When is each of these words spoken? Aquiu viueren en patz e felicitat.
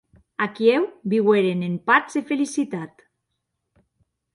Aquiu 0.45 0.87
viueren 1.13 1.63
en 1.69 1.77
patz 1.91 2.19
e 2.23 2.27
felicitat. 2.33 3.09